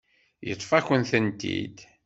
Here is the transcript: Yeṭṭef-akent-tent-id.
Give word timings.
Yeṭṭef-akent-tent-id. 0.47 1.77